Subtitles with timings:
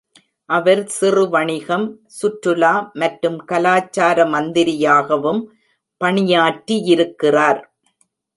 [0.49, 1.85] அவர் சிறு வணிகம்,
[2.19, 5.41] சுற்றுலா மற்றும் கலாச்சார மந்திரியாகவும்
[6.01, 7.61] பணியாற்றியிருக்கிறார்.